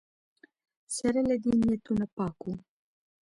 [0.95, 2.53] سره له دې نیتونه پاک وو